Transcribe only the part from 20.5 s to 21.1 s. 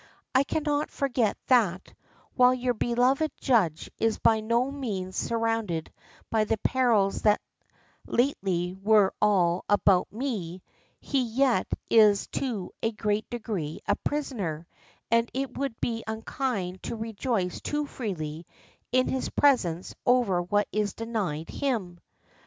is